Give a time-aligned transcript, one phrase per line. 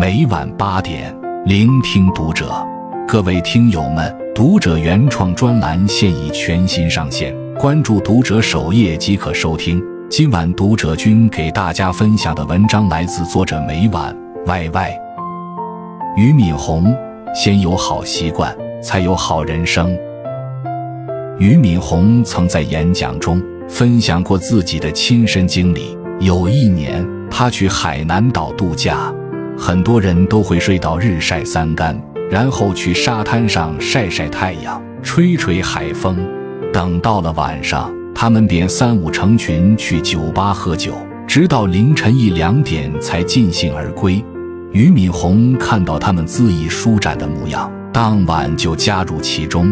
[0.00, 2.50] 每晚八点，聆听读者。
[3.06, 9.78] 各位听友们，读者原创专栏现已全新上线，关注读者首页即可收听。
[10.08, 14.90] 今晚读者君给大家分享的文章来自作者每晚 YY。
[16.16, 16.96] 俞敏洪，
[17.34, 19.94] 先有好习惯，才有好人生。
[21.38, 25.94] 俞敏洪曾在演讲中分享过自己的亲身经历。
[26.20, 29.12] 有一年，他去海南岛度假，
[29.60, 31.94] 很多人都会睡到日晒三竿，
[32.30, 36.16] 然后去沙滩上晒晒太阳，吹吹海风。
[36.72, 40.94] 等到了晚上，他们便三五成群去酒吧喝酒，
[41.26, 44.24] 直到凌晨一两点才尽兴而归。
[44.72, 49.70] 俞敏洪看到他们恣意舒展的模样，当晚就加入其中。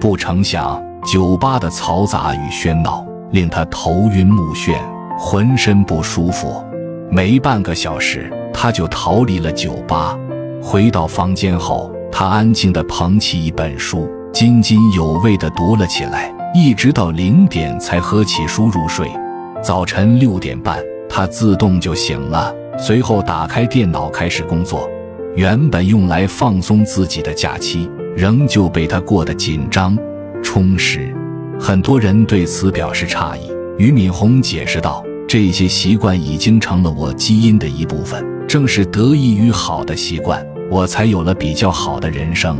[0.00, 4.76] 不成想，酒吧的嘈杂与喧闹令他头晕目眩。
[5.16, 6.64] 浑身不舒服，
[7.10, 10.18] 没半个小时，他就逃离了酒吧。
[10.60, 19.08] 回到房间后，他安静地捧起一本书，津津有味地读了起来，一直到零点才合起书入睡。
[19.62, 20.76] 早晨六点半，
[21.08, 24.90] 他自动就醒了，随后打开电脑开始工作。
[25.36, 29.96] 原本用来放松自己的假期，仍旧被他过得紧张、
[30.42, 31.14] 充实。
[31.60, 33.52] 很多人对此表示诧异。
[33.78, 35.04] 俞敏洪解释道。
[35.28, 42.56] 这些习惯已经成了我基因的一部分，正是得益于好的习惯，我才有了比较好的人生。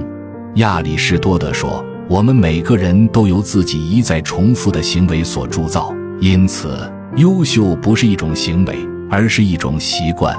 [0.57, 6.79] 亚里士多德说：“我们每个人都由自己一再重复的行为所铸造，因此，
[7.17, 8.77] 优秀不是一种行为，
[9.11, 10.37] 而是一种习惯。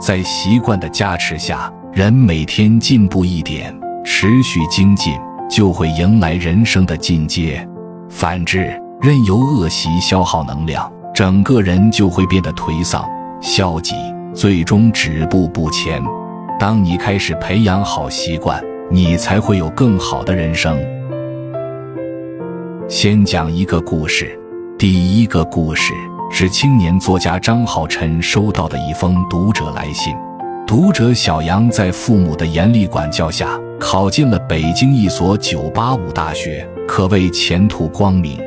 [0.00, 3.72] 在习惯的加持下，人每天进步一点，
[4.04, 5.14] 持续精进，
[5.48, 7.64] 就会迎来人生的进阶。
[8.10, 8.68] 反之，
[9.00, 13.04] 任由恶习消耗能量。”整个人就会变得颓丧、
[13.40, 13.92] 消极，
[14.38, 16.00] 最终止步不前。
[16.60, 20.78] 当你开始培养好习惯，你才会有更好的人生。
[22.88, 24.38] 先讲一个故事。
[24.78, 25.92] 第一个故事
[26.30, 30.14] 是青年作家张浩晨收到的一封读者来信。
[30.64, 38.40] 读者小杨在父母的严厉管教下，考进了北京一所985大学，可谓前途光明。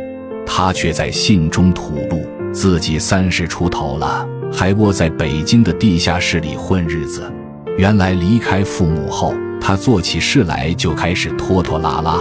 [0.45, 2.21] 他却在信中吐露。
[2.53, 7.31] 自己三十出头了，还窝在北京的地下室里混日子。
[7.77, 12.19] 原来离开父母后，他做起事来就开始拖拖拉拉，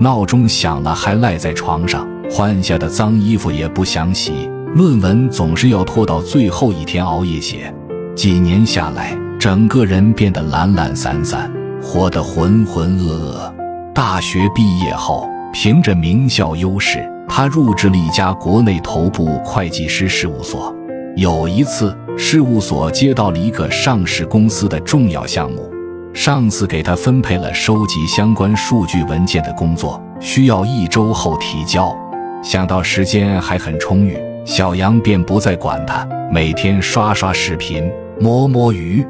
[0.00, 7.72] 闹钟响了还赖在床上，换下的脏衣服也不想洗，论文总是要拖到最后一天熬夜写。
[8.14, 13.52] 几年下来，整个人变得懒懒散散，活得浑浑噩噩。
[13.94, 17.06] 大学毕业后，凭着名校优势。
[17.28, 20.74] 他入职了一家国内头部会计师事务所。
[21.16, 25.66] 有一次，事务所接到了一个上市公司的重要项目，
[26.12, 31.96] 上司给他分配了收集相关数据文件的工作，需要一周后提交。
[32.42, 37.90] 想到时间还很充裕，小杨便不再管他，每天刷刷视频，
[38.20, 39.02] 摸摸鱼，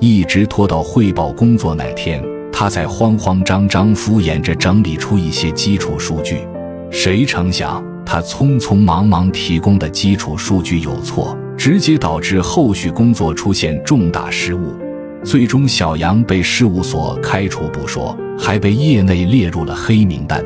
[0.00, 2.20] 一直拖到汇报工作那天，
[2.52, 6.40] 他才慌慌张张、敷衍着整理出一些基础数据。
[6.90, 14.74] 谁成想，他匆匆忙忙提供的基础数据有错，直接导致后续工作出现重大失误。
[15.22, 20.44] 最终，小杨被事务所开除不说，还被业内列入了黑名单。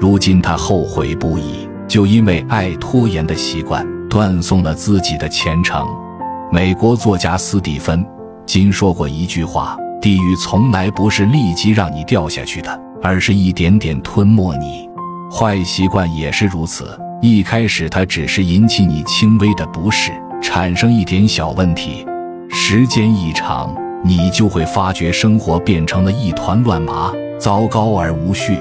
[0.00, 5.86] 如今他后悔不已，就因为爱拖延的习惯，断送了自己的前程。
[6.50, 8.02] 美国作家斯蒂芬·
[8.46, 14.88] 金说过一句话：“地狱从来不是立即让你掉下去的，而是一点点吞没你。”
[15.30, 20.10] 坏习惯也是如此，一开始它只是引起你轻微的不适，
[20.44, 22.06] 产生一点小问题，
[22.50, 23.74] 时间一长，
[24.04, 28.58] 你就会发觉生活变成了一团乱麻，糟糕而无序。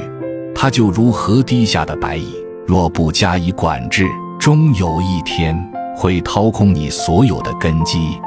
[0.55, 2.33] 它就如河堤下的白蚁，
[2.65, 4.07] 若不加以管制，
[4.39, 5.53] 终有一天
[5.93, 8.17] 会掏空你所有的根基。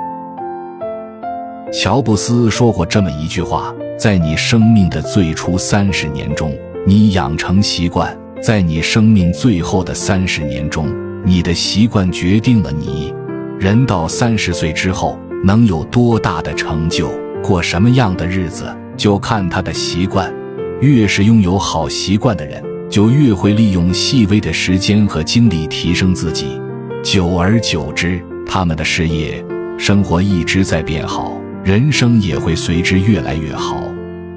[1.73, 6.55] 乔布斯说过这么一句话：在你生命的最初三十年中，
[6.87, 8.15] 你养成习惯。
[8.43, 10.87] 在你生命最后的三十年中，
[11.25, 13.13] 你的习惯决定了你。
[13.59, 17.09] 人到三十岁之后，能有多大的成就，
[17.43, 18.67] 过什么样的日子，
[18.97, 20.33] 就看他的习惯。
[20.81, 26.61] 越是拥有好习惯的人，就越会利用细微的时间和精力提升自己。
[27.03, 29.43] 久而久之，他们的事业、
[29.79, 31.33] 生活一直在变好，
[31.65, 33.83] 人生也会随之越来越好。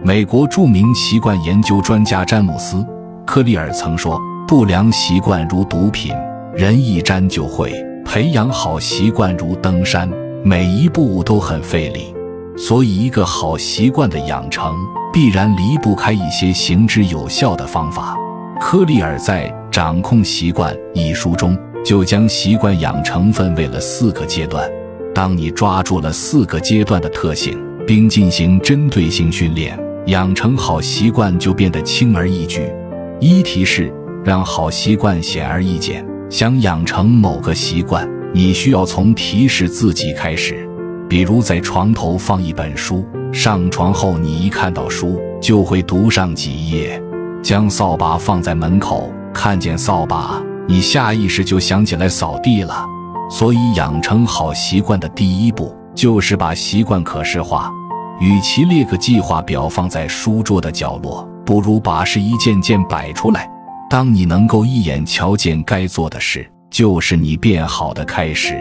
[0.02, 2.86] 美国著名习惯研究专家詹姆斯。
[3.26, 4.18] 克利尔曾说
[4.48, 6.14] ：“不良习惯如毒品，
[6.56, 7.70] 人一沾就会；
[8.12, 10.10] 培养好习惯如登山，
[10.44, 12.12] 每一步都很费力。
[12.58, 14.74] 所以，一个好习惯的养成，
[15.14, 18.18] 必然离不开一些行之有效的方法。
[18.60, 24.68] 科利尔在《掌控习惯》一书中，就将习惯养成分为了四个阶段。
[25.14, 32.74] 当你抓住了四个阶段的特性，并进行针对性训练，养成好习惯就变得轻而易举。
[33.20, 33.94] 一提示：
[34.26, 36.04] 让好习惯显而易见。
[36.30, 40.68] 想养成某个习惯，你需要从提示自己开始。
[41.10, 43.04] 比如，在床头放一本书，
[43.34, 47.02] 上床后你一看到书就会读上几页；
[47.42, 52.86] 将扫把放在门口，看见扫把，你下意识就想起来扫地了。
[53.28, 57.72] 所以，养成好习惯的第一步就是把习惯可视化。
[58.20, 63.50] 与其列个计划表放在书桌的角落，不如把事一件件摆出来。
[63.90, 68.56] 当你能够一眼瞧见该做的事，就是你变好的开始。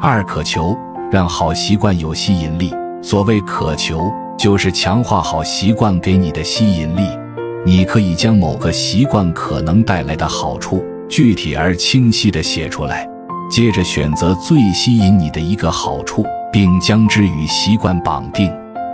[0.00, 0.76] 二渴求。
[1.12, 2.72] 让好习惯有吸引力。
[3.02, 7.02] 所谓渴求，就是强化好习惯给你的吸引力。
[7.66, 13.06] 你可以将某个习惯可能带来的好处具体而清晰地写出来，
[13.50, 18.50] 接着选择最吸引你的一个好处，并将之与习惯绑定。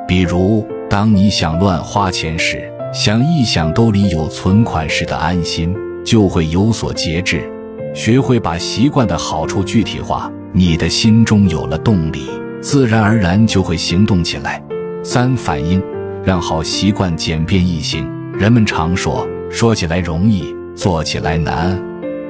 [0.08, 7.50] 比如，当你想乱花钱时，想一想兜里有存款时的安心，就会有所节制。
[7.94, 10.30] 学会把习惯的好处具体化。
[10.52, 12.30] 你的心中有了动力，
[12.62, 14.62] 自然而然就会行动起来。
[15.04, 15.82] 三反应，
[16.24, 18.10] 让好习惯简便易行。
[18.32, 21.78] 人们常说，说起来容易，做起来难。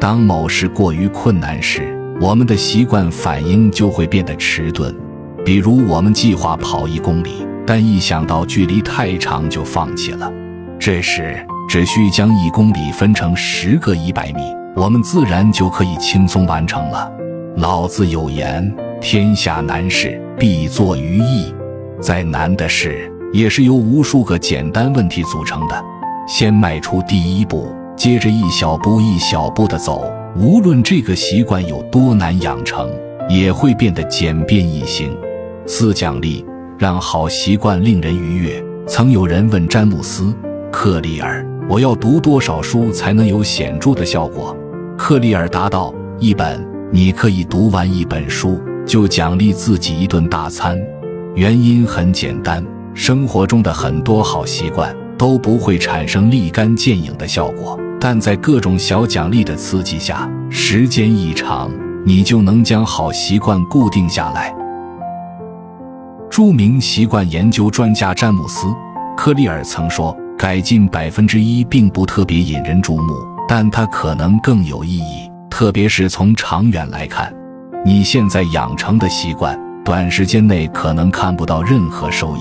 [0.00, 4.93] 当某事过于困难时，我们的习惯反应就会变得迟钝。
[5.44, 10.31] 比如，我们计划跑一公里，但一想到距离太长就放弃了。
[10.90, 11.37] 这时，
[11.69, 14.40] 只需将一公里分成十个一百米，
[14.75, 17.12] 我们自然就可以轻松完成了。
[17.58, 21.55] 老子有言：“天下难事，必作于易。”
[22.00, 25.85] 再难的事，也是由无数个简单问题组成的。
[26.26, 30.11] 先迈出第一步，接着一小步一小步的走。
[30.37, 32.90] 无论这个习惯有多难养成，
[33.29, 35.14] 也会变得简便易行。
[35.67, 36.46] 四奖励，
[36.79, 38.64] 让好习惯令人愉悦。
[38.87, 40.23] 曾有人问詹姆斯·
[40.73, 44.56] 克利尔：“我要读多少书才能有显著的效果？”
[44.97, 50.81] 克利尔答道：“一本。”你可以读完一本书，就奖励自己一顿大餐。
[51.35, 61.71] 原因很简单，生活中的很多好习惯都不会产生立竿见影的效果，但在各种小奖励的刺激下，时间一长，
[62.06, 64.50] 你就能将好习惯固定下来。
[66.31, 68.67] 著名习惯研究专家詹姆斯·
[69.14, 73.12] 克利尔曾说：“改进百分之一并不特别引人注目，
[73.49, 77.35] 但它可能更有意义。”特别是从长远来看，
[77.85, 82.40] 你现在养成的习惯，短时间内可能看不到任何收益，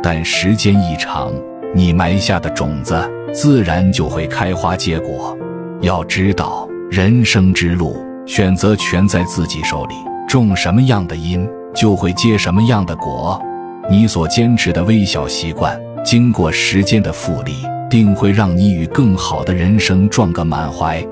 [0.00, 1.32] 但时间一长，
[1.74, 2.96] 你埋下的种子
[3.34, 5.36] 自然就会开花结果。
[5.80, 7.96] 要知道，人生之路
[8.26, 9.94] 选择全在自己手里，
[10.28, 13.42] 种什么样的因，就会结什么样的果。
[13.90, 21.02] 你所坚持的微小习惯，经过时间的复利，定会让你与更好的人生撞个满怀。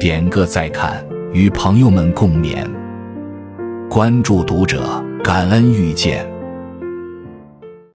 [0.00, 2.66] 点个再看，与朋友们共勉。
[3.88, 6.26] 关注读者，感恩遇见。